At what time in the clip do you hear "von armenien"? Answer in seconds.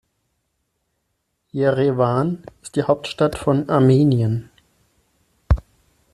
3.37-4.49